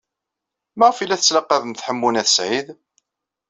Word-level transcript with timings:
Maɣef 0.77 0.97
ay 0.99 1.07
la 1.07 1.17
tettlaqabemt 1.19 1.83
Ḥemmu 1.87 2.09
n 2.11 2.19
At 2.21 2.29
Sɛid? 2.35 2.67